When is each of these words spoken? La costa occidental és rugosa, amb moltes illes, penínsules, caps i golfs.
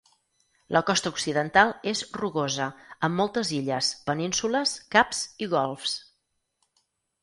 La 0.75 0.79
costa 0.87 1.11
occidental 1.15 1.75
és 1.91 2.01
rugosa, 2.21 2.71
amb 3.09 3.21
moltes 3.23 3.55
illes, 3.61 3.93
penínsules, 4.11 4.77
caps 4.99 5.25
i 5.47 5.55
golfs. 5.57 5.99